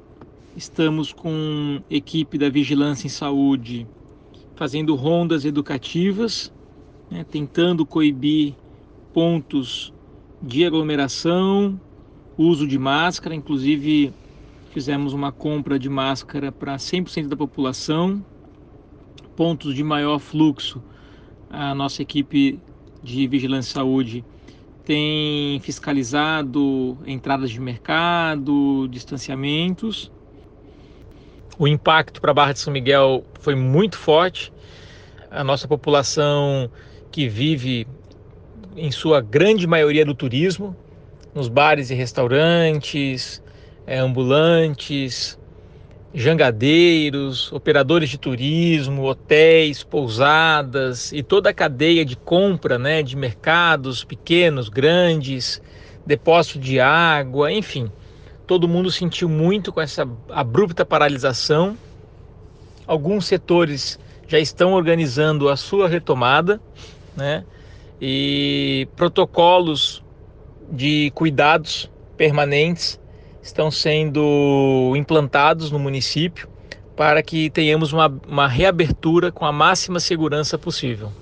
Estamos 0.56 1.12
com 1.12 1.82
equipe 1.90 2.38
da 2.38 2.48
Vigilância 2.48 3.08
em 3.08 3.10
Saúde 3.10 3.84
fazendo 4.54 4.94
rondas 4.94 5.44
educativas, 5.44 6.52
né, 7.10 7.26
tentando 7.28 7.84
coibir 7.84 8.54
pontos 9.12 9.92
de 10.40 10.64
aglomeração, 10.64 11.80
uso 12.38 12.64
de 12.64 12.78
máscara, 12.78 13.34
inclusive 13.34 14.12
fizemos 14.72 15.12
uma 15.12 15.30
compra 15.30 15.78
de 15.78 15.88
máscara 15.88 16.50
para 16.50 16.76
100% 16.76 17.28
da 17.28 17.36
população, 17.36 18.24
pontos 19.36 19.74
de 19.74 19.84
maior 19.84 20.18
fluxo 20.18 20.82
a 21.52 21.74
nossa 21.74 22.00
equipe 22.00 22.58
de 23.02 23.26
vigilância 23.28 23.74
saúde 23.74 24.24
tem 24.84 25.60
fiscalizado 25.60 26.98
entradas 27.06 27.50
de 27.50 27.60
mercado, 27.60 28.88
distanciamentos. 28.88 30.10
O 31.58 31.68
impacto 31.68 32.20
para 32.20 32.30
a 32.30 32.34
Barra 32.34 32.52
de 32.52 32.58
São 32.58 32.72
Miguel 32.72 33.24
foi 33.38 33.54
muito 33.54 33.98
forte. 33.98 34.52
A 35.30 35.44
nossa 35.44 35.68
população 35.68 36.70
que 37.10 37.28
vive 37.28 37.86
em 38.74 38.90
sua 38.90 39.20
grande 39.20 39.66
maioria 39.66 40.04
do 40.04 40.14
turismo, 40.14 40.74
nos 41.34 41.48
bares 41.48 41.90
e 41.90 41.94
restaurantes, 41.94 43.41
é, 43.86 43.98
ambulantes, 43.98 45.38
jangadeiros, 46.14 47.50
operadores 47.52 48.10
de 48.10 48.18
turismo, 48.18 49.04
hotéis, 49.04 49.82
pousadas 49.82 51.12
e 51.12 51.22
toda 51.22 51.50
a 51.50 51.54
cadeia 51.54 52.04
de 52.04 52.16
compra 52.16 52.78
né, 52.78 53.02
de 53.02 53.16
mercados 53.16 54.04
pequenos, 54.04 54.68
grandes, 54.68 55.62
depósito 56.04 56.58
de 56.58 56.78
água, 56.78 57.50
enfim. 57.50 57.90
Todo 58.46 58.68
mundo 58.68 58.90
sentiu 58.90 59.28
muito 59.28 59.72
com 59.72 59.80
essa 59.80 60.06
abrupta 60.28 60.84
paralisação. 60.84 61.76
Alguns 62.86 63.26
setores 63.26 63.98
já 64.28 64.38
estão 64.38 64.72
organizando 64.72 65.48
a 65.48 65.56
sua 65.56 65.88
retomada, 65.88 66.60
né? 67.16 67.44
E 68.00 68.88
protocolos 68.96 70.02
de 70.70 71.12
cuidados 71.14 71.90
permanentes 72.16 73.00
estão 73.42 73.70
sendo 73.70 74.94
implantados 74.96 75.70
no 75.70 75.78
município 75.78 76.48
para 76.96 77.22
que 77.22 77.50
tenhamos 77.50 77.92
uma, 77.92 78.06
uma 78.28 78.46
reabertura 78.46 79.32
com 79.32 79.44
a 79.44 79.52
máxima 79.52 79.98
segurança 79.98 80.56
possível. 80.56 81.12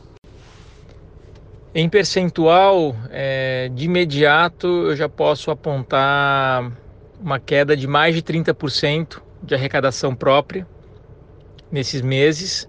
Em 1.75 1.89
percentual, 1.89 2.97
é, 3.11 3.71
de 3.73 3.85
imediato 3.85 4.67
eu 4.67 4.97
já 4.97 5.09
posso 5.09 5.51
apontar 5.51 6.71
uma 7.21 7.39
queda 7.39 7.77
de 7.77 7.87
mais 7.87 8.15
de 8.15 8.23
30% 8.23 9.23
de 9.43 9.55
arrecadação 9.55 10.15
própria 10.15 10.67
nesses 11.71 12.03
meses. 12.03 12.69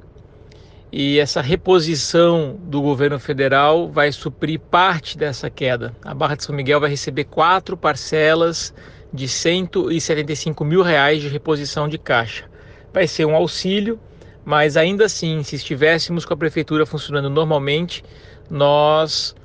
E 0.91 1.19
essa 1.19 1.41
reposição 1.41 2.59
do 2.63 2.81
governo 2.81 3.17
federal 3.17 3.89
vai 3.89 4.11
suprir 4.11 4.59
parte 4.59 5.17
dessa 5.17 5.49
queda. 5.49 5.95
A 6.03 6.13
Barra 6.13 6.35
de 6.35 6.43
São 6.43 6.53
Miguel 6.53 6.81
vai 6.81 6.89
receber 6.89 7.23
quatro 7.23 7.77
parcelas 7.77 8.73
de 9.13 9.27
175 9.27 10.63
mil 10.63 10.81
reais 10.81 11.21
de 11.21 11.27
reposição 11.27 11.87
de 11.87 11.97
caixa. 11.97 12.45
Vai 12.93 13.07
ser 13.07 13.25
um 13.25 13.35
auxílio, 13.35 13.99
mas 14.43 14.77
ainda 14.77 15.05
assim, 15.05 15.43
se 15.43 15.55
estivéssemos 15.55 16.25
com 16.25 16.33
a 16.33 16.37
prefeitura 16.37 16.85
funcionando 16.85 17.29
normalmente, 17.29 18.03
nós 18.49 19.35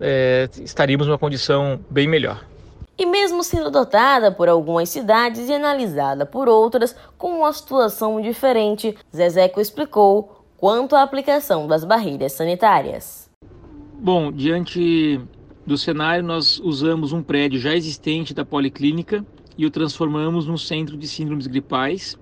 é, 0.00 0.48
estaríamos 0.62 1.06
numa 1.06 1.18
condição 1.18 1.80
bem 1.90 2.08
melhor. 2.08 2.44
E 2.96 3.04
mesmo 3.04 3.42
sendo 3.42 3.70
dotada 3.70 4.30
por 4.30 4.48
algumas 4.48 4.88
cidades 4.88 5.48
e 5.48 5.52
analisada 5.52 6.24
por 6.24 6.48
outras 6.48 6.94
com 7.18 7.38
uma 7.38 7.52
situação 7.52 8.20
diferente, 8.20 8.96
Zezeco 9.14 9.60
explicou 9.60 10.44
quanto 10.56 10.94
à 10.94 11.02
aplicação 11.02 11.66
das 11.66 11.84
barreiras 11.84 12.32
sanitárias. 12.32 13.28
Bom, 13.98 14.30
diante 14.30 15.20
do 15.66 15.78
cenário, 15.78 16.22
nós 16.24 16.60
usamos 16.62 17.12
um 17.12 17.22
prédio 17.22 17.58
já 17.58 17.74
existente 17.74 18.34
da 18.34 18.44
Policlínica 18.44 19.24
e 19.56 19.64
o 19.64 19.70
transformamos 19.70 20.46
num 20.46 20.58
centro 20.58 20.96
de 20.96 21.08
síndromes 21.08 21.46
gripais. 21.46 22.18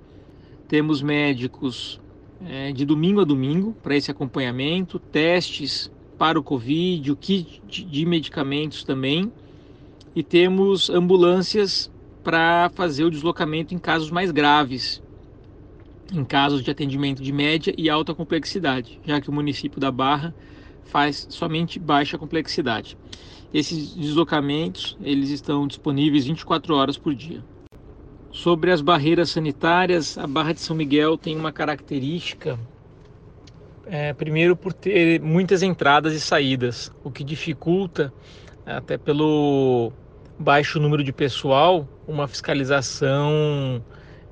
Temos 0.69 1.03
médicos 1.03 2.01
é, 2.47 2.73
de 2.73 2.85
domingo 2.85 3.21
a 3.21 3.25
domingo 3.25 3.75
para 3.83 3.97
esse 3.97 4.11
acompanhamento, 4.11 4.99
testes 4.99 5.91
para 6.17 6.39
o 6.39 6.43
Covid, 6.43 7.11
o 7.11 7.17
kit 7.17 7.61
de 7.67 8.07
medicamentos 8.07 8.85
também. 8.85 9.33
E 10.15 10.23
temos 10.23 10.89
ambulâncias 10.89 11.91
para 12.23 12.71
fazer 12.75 13.05
o 13.05 13.11
deslocamento 13.11 13.75
em 13.75 13.79
casos 13.79 14.11
mais 14.11 14.31
graves, 14.31 15.03
em 16.13 16.25
casos 16.25 16.63
de 16.63 16.71
atendimento 16.71 17.23
de 17.23 17.33
média 17.33 17.75
e 17.77 17.91
alta 17.91 18.15
complexidade, 18.15 19.01
já 19.05 19.21
que 19.21 19.29
o 19.29 19.33
município 19.33 19.81
da 19.81 19.91
Barra 19.91 20.33
faz 20.93 21.27
somente 21.31 21.79
baixa 21.79 22.19
complexidade. 22.19 22.99
Esses 23.53 23.95
deslocamentos 23.95 24.97
eles 25.03 25.31
estão 25.31 25.67
disponíveis 25.67 26.27
24 26.27 26.75
horas 26.75 26.99
por 26.99 27.15
dia. 27.15 27.43
Sobre 28.31 28.71
as 28.71 28.83
barreiras 28.83 29.31
sanitárias, 29.31 30.19
a 30.19 30.27
Barra 30.27 30.53
de 30.53 30.61
São 30.61 30.77
Miguel 30.77 31.17
tem 31.17 31.35
uma 31.37 31.51
característica, 31.51 32.59
é, 33.87 34.13
primeiro 34.13 34.55
por 34.55 34.73
ter 34.73 35.21
muitas 35.21 35.63
entradas 35.63 36.13
e 36.13 36.21
saídas, 36.21 36.93
o 37.03 37.11
que 37.11 37.25
dificulta, 37.25 38.13
até 38.65 38.99
pelo 38.99 39.93
baixo 40.39 40.79
número 40.79 41.03
de 41.03 41.13
pessoal, 41.13 41.89
uma 42.07 42.29
fiscalização 42.29 43.83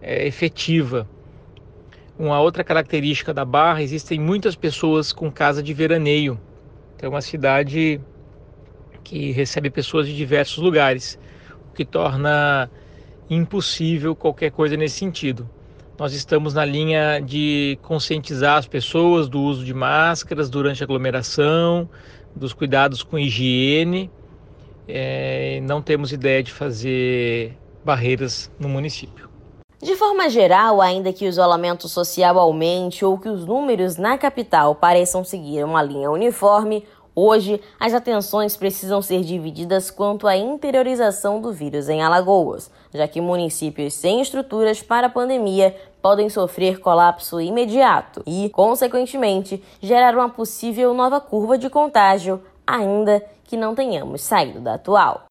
é, 0.01 0.27
efetiva. 0.27 1.09
Uma 2.19 2.39
outra 2.41 2.63
característica 2.63 3.33
da 3.33 3.47
Barra, 3.47 3.83
existem 3.83 4.21
muitas 4.21 4.55
pessoas 4.55 5.11
com 5.13 5.31
casa 5.31 5.63
de 5.63 5.73
veraneio. 5.73 6.39
Então, 7.01 7.09
é 7.09 7.15
uma 7.15 7.23
cidade 7.23 7.99
que 9.03 9.31
recebe 9.33 9.71
pessoas 9.71 10.07
de 10.07 10.15
diversos 10.15 10.59
lugares, 10.59 11.19
o 11.71 11.75
que 11.75 11.83
torna 11.83 12.71
impossível 13.31 14.15
qualquer 14.15 14.51
coisa 14.51 14.77
nesse 14.77 14.99
sentido. 14.99 15.49
Nós 15.99 16.13
estamos 16.13 16.53
na 16.53 16.63
linha 16.63 17.19
de 17.19 17.79
conscientizar 17.81 18.59
as 18.59 18.67
pessoas 18.67 19.31
do 19.31 19.41
uso 19.41 19.65
de 19.65 19.73
máscaras 19.73 20.51
durante 20.51 20.83
a 20.83 20.85
aglomeração, 20.85 21.89
dos 22.37 22.53
cuidados 22.53 23.03
com 23.03 23.19
higiene. 23.19 24.11
É, 24.87 25.59
não 25.63 25.81
temos 25.81 26.13
ideia 26.13 26.43
de 26.43 26.53
fazer 26.53 27.57
barreiras 27.83 28.53
no 28.61 28.69
município. 28.69 29.31
De 29.83 29.97
forma 29.97 30.29
geral, 30.29 30.83
ainda 30.83 31.11
que 31.11 31.25
o 31.25 31.29
isolamento 31.29 31.89
social 31.89 32.39
aumente 32.39 33.03
ou 33.03 33.19
que 33.19 33.31
os 33.31 33.47
números 33.47 33.97
na 33.97 34.19
capital 34.19 34.75
pareçam 34.75 35.25
seguir 35.25 35.65
uma 35.65 35.83
linha 35.83 36.11
uniforme, 36.11 36.85
Hoje, 37.13 37.61
as 37.79 37.93
atenções 37.93 38.57
precisam 38.57 39.03
ser 39.03 39.23
divididas 39.23 39.91
quanto 39.91 40.29
à 40.29 40.37
interiorização 40.37 41.41
do 41.41 41.53
vírus 41.53 41.89
em 41.89 42.01
Alagoas, 42.01 42.71
já 42.95 43.07
que 43.09 43.21
municípios 43.21 43.95
sem 43.95 44.21
estruturas 44.23 44.81
para 44.81 45.09
a 45.09 45.11
pandemia 45.11 45.75
podem 46.01 46.31
sofrer 46.31 46.79
colapso 46.79 47.41
imediato 47.41 48.23
e, 48.25 48.49
consequentemente, 48.51 49.63
gerar 49.83 50.15
uma 50.15 50.29
possível 50.29 50.95
nova 50.95 51.21
curva 51.21 51.59
de 51.59 51.69
contágio, 51.69 52.41
ainda 52.65 53.23
que 53.45 53.57
não 53.57 53.75
tenhamos 53.75 54.23
saído 54.23 54.61
da 54.61 54.75
atual. 54.75 55.25